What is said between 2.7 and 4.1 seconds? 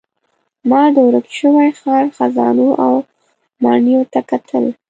او ماڼیو